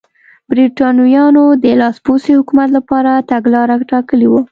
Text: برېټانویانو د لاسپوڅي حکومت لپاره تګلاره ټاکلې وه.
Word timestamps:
برېټانویانو 0.49 1.43
د 1.63 1.65
لاسپوڅي 1.81 2.31
حکومت 2.39 2.69
لپاره 2.77 3.11
تګلاره 3.29 3.75
ټاکلې 3.91 4.27
وه. 4.31 4.41